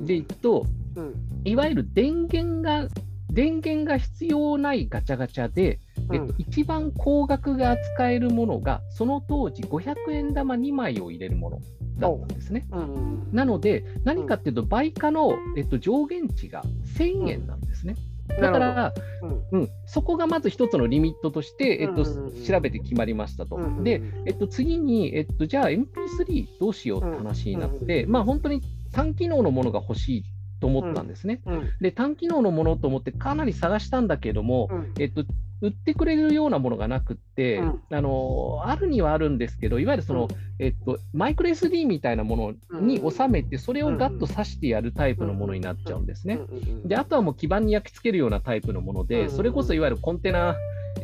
[0.04, 1.14] でいくと、うん。
[1.44, 2.88] いわゆる電源が
[3.32, 5.80] 電源が必要ないガチャガチャで、
[6.12, 11.58] えっと、一番高額が扱えるものが、その当時500円玉2枚を入れるもの
[11.98, 12.66] だったんですね。
[12.70, 16.62] うんうんなので、何かっていうと、売価の、えっと、上限値が
[16.98, 17.96] 1000円なんですね。
[18.28, 19.60] だかなるら、うん。
[19.60, 22.44] うん、そこがまず一つのリミットとして、えっと、うんうんうん。
[22.44, 23.56] 調べて決まりましたと。
[23.56, 28.60] うんうんで、えっと、次に、えっと、じゃあ MP3 どうしようって話になって、まあ本当に
[28.92, 30.24] 単機能のものが欲しい
[30.60, 31.40] と思ったんですね。
[31.44, 31.70] うん。
[31.80, 34.94] で、単機能のものと思ってかなり探したんだけども、うん。
[34.98, 35.24] えっと、
[35.60, 37.80] 売ってくれるようなものがなくって、うん。
[37.90, 40.64] あのあるにはあるんですけど、いわゆるその、うん。
[40.64, 46.06] えっと、マイクロ SD みたいなものに収めて、それをガッと挿してやるタイプのものになっちゃうん。
[46.06, 46.34] ですね。
[46.34, 50.56] うんうんうんで、あとはもう基板に焼き付けるようなタイプのもので、うんそれこそいわゆるコンテナ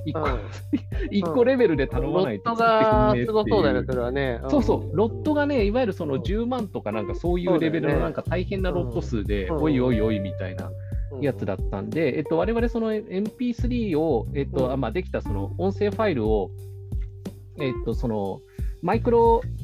[0.05, 0.40] 1個,、うん。
[1.11, 4.40] 一個レベルで頼ロまないットと作ってがすくんねえっていうごそうだよね、それはね。
[4.48, 6.20] そうそう、ロットがね、いわゆるそのうん。
[6.22, 9.62] 10万とかなんかそういうレベルのなんか大変なロット数で、うん。
[9.62, 10.70] おいおいおいみたいな
[11.12, 11.20] うん。
[11.20, 14.72] やつだったんで、えっと、我々その MP3 を、えっとうん。
[14.72, 16.51] あまあ、できたその音声ファイルを、
[17.61, 18.40] えっと、その
[18.83, 19.57] マイクロ、な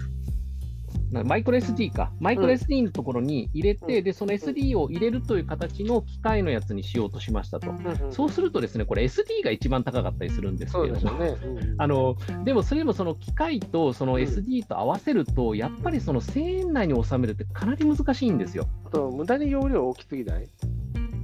[1.22, 7.70] マイクロ SD か、マイクロ SD のところに入れて、うんで、その SD を入れるという形の機械のやつにしようとしましたと。
[7.70, 11.36] うんうんそうするとですね、これ SD が一番高かったりするんですけれども、でね。
[11.44, 18.66] うんあのでもそれでもその機械とそのうん SD と合わせると、やっぱりその1000円内に収めるってかなり難しいんですよ。
[18.86, 20.48] あと、無駄に容量大きすぎない？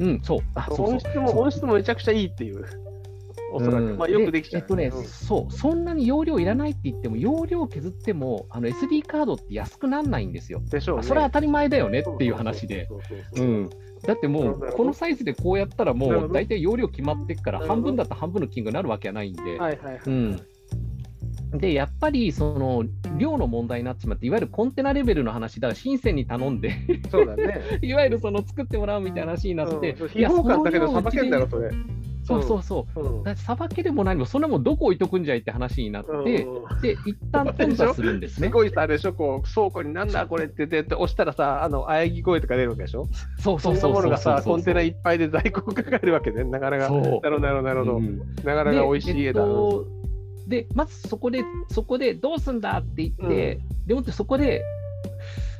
[0.00, 0.40] うん、そう。
[0.54, 2.89] あそうそう音質も音質もめちゃくちゃいいっていう。
[3.52, 3.94] おそらく。
[3.94, 10.60] まあ、よくできちゃう、えっとね、そう、そんなに容量いらないって言っても、容量削っても、あの SD カードって安くならないんですよ。
[10.70, 12.88] でしょう、ね、それは当たり前だよねっていう話で。
[14.06, 19.42] だってもう、このサイズでこうやったら、もう大体容量決まってっから、半分だったら半分の金額になるわけはないんで。
[19.42, 20.40] はいはいはい、うん
[21.52, 22.84] で、やっぱりその
[23.18, 26.76] 量の問題になってしまって、いわゆるコンテナレベルの話、だから深センに頼んで
[27.10, 31.70] そうだね、いわゆるその作ってもらうみたいな話になって、うん、いや、そうだけど、さばけんだろ、それ。
[32.30, 33.36] そうそうそう。
[33.36, 36.24] さ、ば、けるも何も、そんなもんどこ置いとくんじゃいって話になって、うん、
[36.80, 38.48] で、一旦頓挫するんですね。
[38.48, 43.08] すごいさ、あれでしょ、こう、倉庫になんだこれって言って、押したらさ、あの、喘ぎ声とか出るわけでしょ？
[43.38, 43.80] そうそうそう。
[43.80, 46.90] そんなものがさ、コンテナいっぱいで在庫がかかるわけで、なかなか。
[46.90, 48.00] なるほど、なるほど、なるほど。
[48.00, 49.40] なかなか美味しい絵だ。
[49.42, 49.86] えっと
[50.48, 54.64] で、まずそこで、そこでどうすんだって言って、うん、でもってそこで、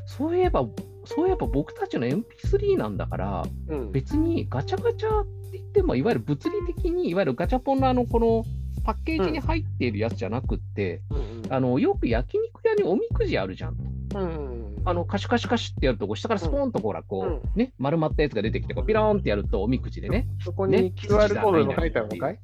[0.05, 0.67] そういえば、
[1.15, 8.45] そういえば僕たちの MP3 なんだから、うん、別にガチャガチャって言っても、いわゆる物理的に、いわゆるガチャポンのあの、この
[8.85, 13.77] パッケージに入っているやつじゃなくって、うん、あのよく焼肉屋におみくじあるじゃん。
[14.15, 20.29] うん、あのカシュカシュカシュってやると、下からスポーンとほら、こう、ね、丸まったやつが出てきて、ピローンってやると、おみくじでね。
[20.45, 22.39] そこに QR コードが書いてあるのかい？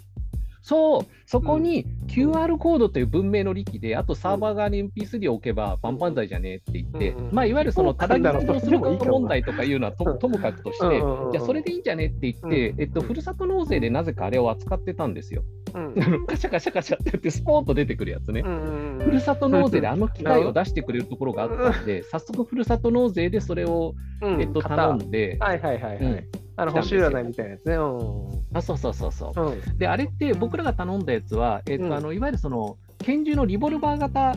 [0.66, 10.98] そう、そこに QR コードという文明の利器で、あとサーバー側に MP3 を置けば、パンパン剤じゃねえって言って、まあ、いわゆるその、ただぎをする問題とかいうのはとともかくとして、
[11.30, 15.44] じゃあ、それでいいんじゃねって言って、えっと、ふるさと納税でなぜかあれを扱ってたんですよ。
[15.72, 18.42] うん、カシャカシャカシャってやって、スポーンと出てくるやつね。
[18.42, 26.45] ふるさと納税であの機械を出してくれるところがあったんで、早速ふるさと納税でそれを、えっと、頼んで、はいはいはいはい。
[26.56, 27.74] あの星占いみたいなやつね。
[27.74, 29.40] あそうそうそうそう。
[29.40, 34.36] うん、で、あれって僕らが頼んだやつは、えっとあのいわゆるその拳銃のリボルバー型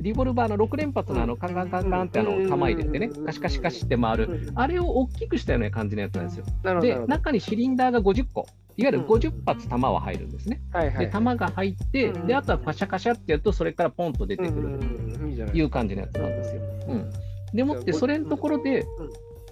[0.00, 6.80] リボルバーの6連発のあのカンカンカンカンってあの構えててね、カシカシカシって回る、あれを大きくしたような感じのやつなんですよ。
[6.80, 10.60] で、中にシリンダーが50個、いわゆる50発弾は入るんですね。
[10.98, 16.62] で、弾が入って、で、あとはカシャカシャってやると、それからポンと出てくるという感じのやつなんですよ。
[16.88, 17.10] うん、
[17.52, 18.86] でもって、それのところで、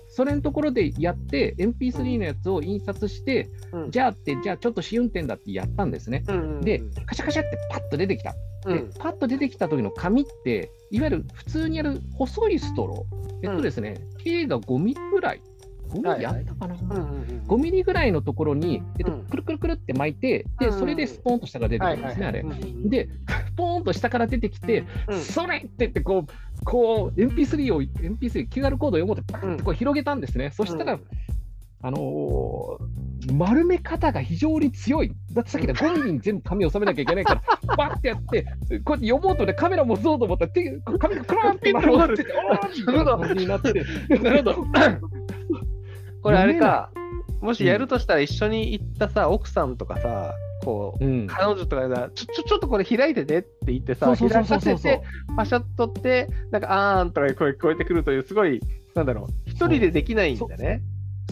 [0.08, 6.24] それのところでやって、MP3 のやつを印刷して、うん、じゃあって、じゃあちょっと試運転だってやったんですね。
[6.28, 8.32] うんうんうん、で、カシャカシャってパッと出てきた。
[8.66, 13.48] で、パッと出てきた時の紙って、いわゆる普通にやる細いストロー。
[13.50, 15.40] えっとですね、径が5ミリぐらい。
[15.90, 22.44] 5ミリあったかな、はいはい5ミリぐらいのところに、えっと、くるくるくるって巻いて、で、それでスポーンと下が出てくるんですね、あれ。
[22.84, 23.08] で、
[23.56, 30.50] ポーンと下から出てきて、それって言って、こう、こう、MP3 を、MP3、QR コードを読もうと、パンってこう広げたんですね。
[30.52, 30.98] そしたら、
[31.80, 35.12] あのー、丸め方が非常に強い。
[35.32, 37.42] だってさっきの5ミリに全部紙を収めなきゃいけないから、
[37.76, 43.72] バッてやって、こうやって読もうとね、カメラ持そうと思ったら、手紙がクラーンって丸まって て、おーみたいな感じになって、
[44.22, 44.66] なるほど。
[46.20, 46.90] これあれか、
[47.40, 55.02] もしやるとしたら一緒に行ったさ、奥さんとかさ、こう、うん、彼女とかがちょ、ちょ、ちょっとこれ開いてねって言ってさ、開かせて、
[55.36, 58.60] パシャッとって、なんか、あーんとか声聞こえてくるという、すごい、
[58.94, 60.82] なんだろう、一人でできないんだね。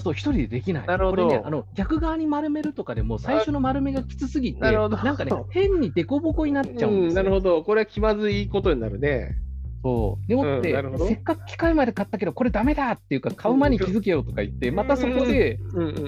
[0.02, 0.86] そう、一人でできない。
[0.86, 1.28] なるほど。
[1.28, 7.62] ね、あの逆側に丸めるとかでも、最初の丸めがきつすぎて、ななんかね、変に凸凹になっちゃうんですよ、うん、なるほど。
[7.62, 9.36] これは気まずいことになるね。
[9.82, 10.28] そう。
[10.28, 15.58] でもって、うん、せっかく機械まで買ったけど、これダメだっていうか、買う前に気づけよとか言って、またそこで、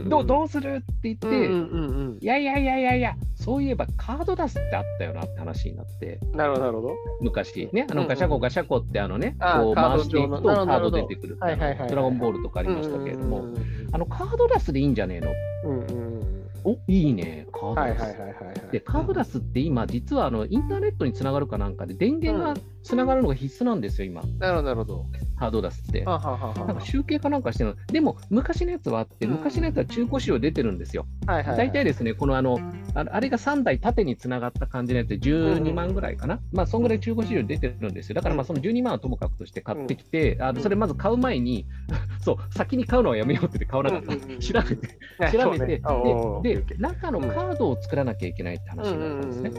[0.09, 6.95] どうどうするって言って、いやいやいやいやいや、そういえばカード出すってあったよなって話になって、なるほど、なるほど。
[7.21, 13.45] 昔ね、あのガシャコガシャコってあのね、こう回していくとカード出てくるドラゴンボールとかありましたけれども、
[13.93, 15.33] あのカード出すでいいんじゃねえの、
[15.65, 18.73] うんうんおいいね、カードダス。
[18.73, 22.55] で、カードダスって今、実はあのインターネットにつながるかなんかで、電源が
[22.89, 24.23] つながるのが必須なんですよ、今。
[24.39, 25.07] なるほど、なるほど。
[25.37, 26.05] ハードダスって。
[26.67, 27.87] なんか集計かなんかしてるの。
[27.87, 31.07] でも、昔のやつはあって、昔のやつは中古仕様出てるんですよ。
[31.27, 32.59] 大体ですね、このあの、
[32.95, 36.41] あれが3台縦につながった感じのやつで12万ぐらいかな。
[36.53, 38.15] まあ、そんぐらい中古仕様出てるんですよ。
[38.15, 41.67] だから、まあ、その12万はともかくとして買ってきて、あのそれまず買う前に、
[42.25, 44.17] そう、先に買うのはやめようって買わなかった。
[44.17, 44.99] 調べて、
[45.31, 45.83] 調べて、
[46.43, 49.51] で、で、中のカードを作らなきゃいけないって話になったんですね。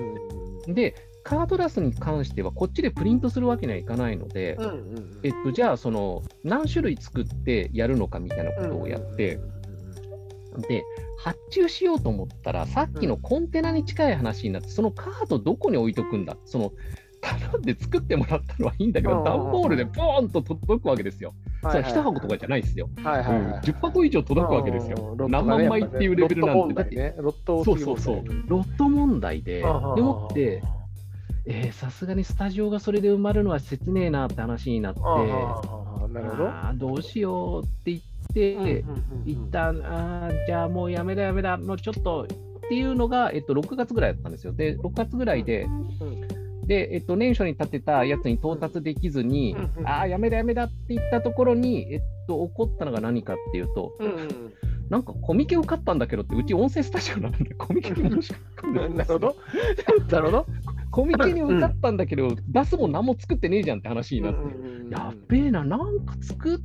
[0.67, 0.95] で、
[1.29, 4.57] カードラスに関しては、こっちでプリントするわけにはいかないので、
[5.21, 9.39] えっと、じゃあ、その、何種類作ってやるのかみたいなことをやって、
[10.67, 10.83] で、
[11.19, 16.35] 発注しようと思ったら、さっきのコンテナに近い話になって、そのカードどこに置いとくんだ？
[16.45, 16.71] その
[17.21, 21.35] 頼んで作ってもらったのはいいんだけど、段ボールでポーンと届くわけですよ。
[21.61, 22.89] それ1箱とかじゃないですよ。
[23.03, 25.15] はいはいはい10箱以上届くわけですよ。
[25.29, 27.13] 何万枚っていうレベルなんで。
[27.19, 28.23] ロットそうそうそう。
[28.47, 30.63] ロット問題で、でもって、
[31.45, 36.51] えさすがにスタジオがそれで埋まるのは切ねえなって話になって、なるほど。
[36.75, 38.01] どうしようって言っ
[38.33, 38.85] て、
[39.25, 42.27] 一旦あじゃあもうやめだやめだ、もうちょっとっ
[42.69, 44.53] ていうのが、えっと、6月ぐらいだったんですよ。
[44.53, 46.38] で、6月ぐらいで、うん
[46.69, 54.53] で、えっと、年初に立てたやつに到達できずに、うんうんああ、やめだやめだって言ったところに、えっと、起こったのが何かっていうと、うんうん
[54.89, 59.35] なんかコミケ受かったんだけどって、うち音声スタジオなんで、コミケに申し込ん でるほど。
[60.09, 60.45] なるほど。
[60.89, 66.59] コミケに受かったんだけど、出すもん何も作ってねえじゃんって話になって、うんやっべえな、なんか作っ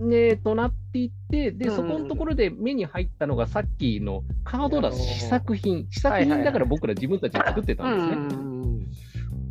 [0.00, 8.55] ねえとなっていって、で、そこのところで目に入ったのがさっきのカードだ試作品、試作品だから僕ら自分たちで作ってたんですね。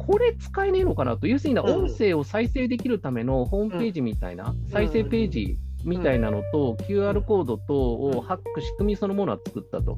[0.08, 9.98] これ使えねえのかなと、要するに音声を再生できるためのホームページみたいな、再生ページみたいなのと、QR コード等をハック、仕組みそのものは作ったと。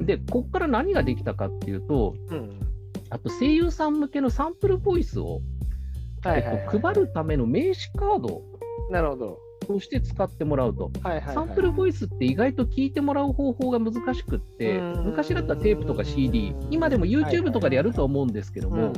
[0.00, 2.14] で、ここから何ができたかっていうと、
[3.10, 5.40] あと声優さん向けのサンプルボイスを、
[6.22, 8.42] 配るための名刺カード
[8.90, 9.38] なるほど。
[9.64, 10.90] として使ってもらうと。
[11.02, 15.04] はいはいはい、サンプルボイスって意外と聞いてもらう方法が難しくって、うん。
[15.06, 18.92] 昔だったらテープとか CD、今でも YouTube とかでやると思うんですけども、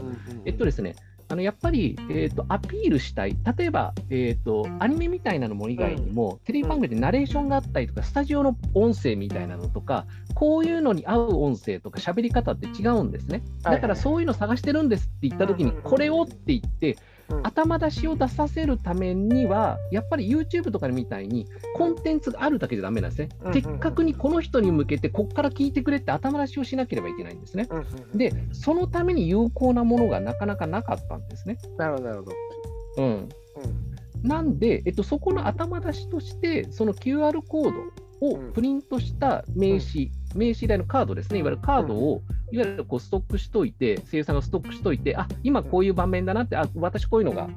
[0.45, 0.95] えっとですね、
[1.29, 13.43] あのやっぱり、えー、とアピールしたい、例えば、えーと、アニメみたいなのも以外にも、テレビ番組でナレーションがあったりとか、スタジオの音声みたいなのとか、こういうのに合う音声とか、喋り方って違うんですね。
[13.63, 16.97] だからそういうの探してるんですって言ったときに、これをって言って、
[17.43, 23.29] 頭出しを出させるためには、やっぱり YouTube とかみたいに、コンテンツがあるだけじゃダメなんですね。
[23.43, 23.53] うん。
[23.53, 27.69] 的確にこの人に向けて、ここから聞いてくれって頭出しをしなければいけないんですね。
[28.15, 31.59] で、そのために有効なものがなかなかなかったんですね。
[31.77, 32.33] なるほど、なるほど。
[32.99, 33.29] うん、うん。
[34.23, 37.73] なんで、えっと、そこの頭出しとして、その QR コー
[38.21, 47.49] ドをプリントした名刺、名刺代のカードですね、いわゆるカードを、いわゆるこうストックしといて、生産がストックしといて、あ今こういう場面だなって、あ私こういうのが、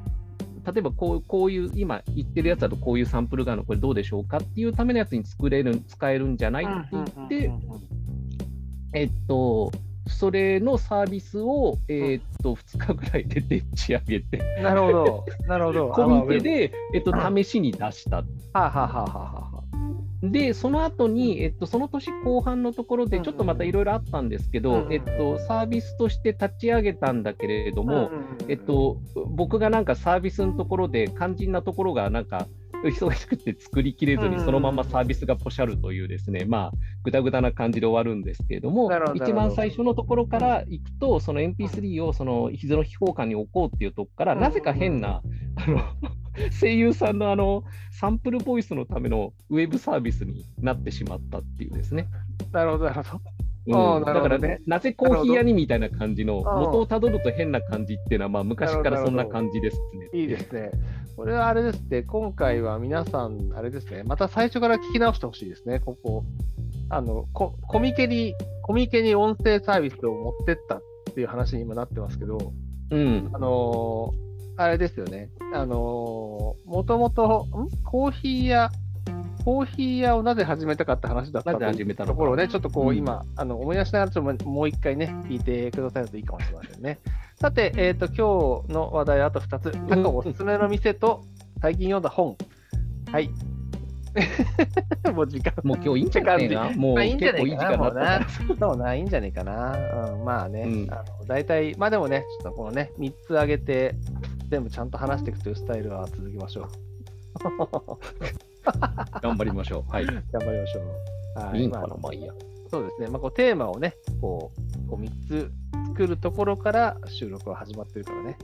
[0.65, 7.51] 例えばこうこういう、今言ってるやつだとこういうサンプルがあるの、これどうでしょうかっていうためのやつに作れる、使えるんじゃないって言って、
[8.93, 9.71] えっと、
[10.09, 15.89] それのサービスを、えっと、2日ぐらいででっち上げて、なるほど、なるほど。
[15.95, 18.17] コミケで、えっと、試しに出した。
[18.17, 18.23] は
[18.53, 19.58] あ、はあはあはあはあ、
[20.21, 28.11] で、その後に、えっと、その年後半のところで、ちょっとまたいろいろあったんですけど、えっと、サービスとして立ち上げたんだけれども、
[28.47, 32.47] えっ、と、僕がなんかサービスのところで、肝心なところがなんか、
[32.83, 36.71] 忙しくて作りきれずに、そのままサービスがポシャるというですね、まあ、
[37.03, 44.39] ぐだぐだな感じで終わるんですけれども一番最初のところから行くと、その MP3 をその膝の秘宝館に置こうっていうところから、うん。
[44.39, 45.21] なぜか変な、
[45.55, 45.81] あの、
[46.59, 52.07] 声優さんのあの、サンプルボイスのためのウェブサービスになってしまったっていうですね。
[52.51, 53.23] なるほど、なるほど。
[53.67, 60.09] うんだからねなぜコーヒー屋にみたいな感じの、元をたどると変な感じっていうのは、まあ、昔からそんな感じですね。
[60.13, 60.71] いいですね。
[61.15, 66.23] これはあれですね、今回は皆さん、あれですね、また最初から聞き直してほしいですね、ここ。
[66.91, 70.81] あのココミケに、コミケに音声サービスを持ってったっ
[71.13, 72.53] ていう話に今なってますけど、
[72.89, 73.29] うん。
[73.33, 74.28] あのー
[74.59, 77.69] あれですよね、あのーもともと、ん？
[77.85, 78.71] コーヒー屋、
[79.45, 86.99] コーヒー屋をなぜ始めたかって話だったなぜ始めたのかところをね、ちょっとこう、うん今、あの思い出しながら、ちょっともう一回ね、聞いてくださるといいかもしれませんね。
[87.39, 89.71] さて、えっ、と、今日の話題はあと2つ。
[89.87, 91.23] タカおすすめの店と、
[91.61, 92.35] 最近読んだ本。
[93.13, 93.29] はい。
[95.15, 95.53] もう時間。
[95.63, 96.71] もう今日いいんじゃないかな。
[96.75, 98.57] もうまあいいんじゃ結ないかな、もう構いい時間にな。
[98.59, 100.07] そうな、いいんじゃないかな。
[100.11, 103.95] うん、まあね、うんあの大体、まあでもね、ちょっとこのね、3つ挙げて、
[104.49, 106.69] 全部ちゃんと話していくというスタイルは続きましょう。
[109.21, 109.91] 頑張りましょう。
[109.91, 110.05] はい。
[110.05, 110.83] 頑張りましょう。
[110.83, 112.33] はいまあいいんかな、まあいいや。
[112.69, 114.51] そうですね、まあ、こうテーマをね、こ
[114.85, 115.51] う、こう3つ
[115.87, 118.37] 作るところから収録は始まってるからね。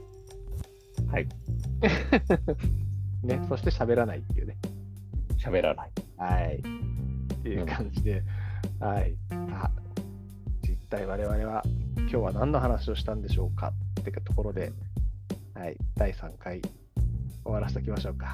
[1.10, 1.28] はい。
[3.22, 4.56] ね、そして喋らないっていうね。
[5.38, 5.90] 喋らない。
[6.16, 6.56] はい。
[6.56, 8.22] っていう感じで、
[8.80, 9.16] はい。
[9.30, 9.70] あ
[10.62, 11.62] 実態我々は
[11.98, 14.72] 今日は何の話をしたんでしょうかっていうところで、
[15.58, 18.26] はい、第3回終わらせておきましょうか。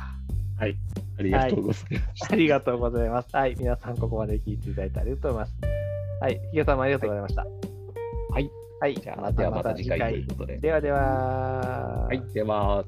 [0.59, 0.77] はい。
[1.19, 2.27] ありがとうございます。
[2.29, 3.29] ありがとうございます。
[3.37, 5.55] はい、皆さんここまで聞いていただいてありがとうございます。
[6.21, 7.47] はい、ひげさんもありがとうございました。
[8.31, 8.51] はい。
[8.81, 10.59] はい、じゃあ、ではまた次回ということで。
[10.59, 12.07] ではでは。
[12.09, 12.21] はい。
[12.35, 12.85] では。